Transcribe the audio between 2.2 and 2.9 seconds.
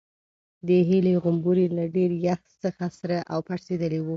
یخ څخه